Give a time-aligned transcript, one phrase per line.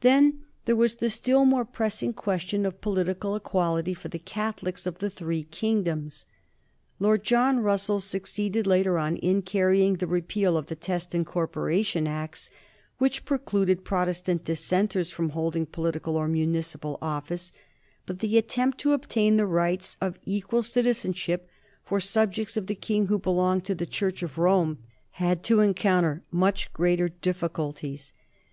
[0.00, 4.98] Then there was the still more pressing question of political equality for the Catholics of
[4.98, 6.26] the three kingdoms.
[6.98, 12.08] Lord John Russell succeeded later on in carrying the repeal of the Test and Corporation
[12.08, 12.50] Acts
[12.98, 17.52] which precluded Protestant Dissenters from holding political or municipal office,
[18.06, 21.48] but the attempt to obtain the rights of equal citizenship
[21.84, 24.78] for subjects of the King who belonged to the Church of Rome
[25.12, 28.12] had to encounter much greater difficulties.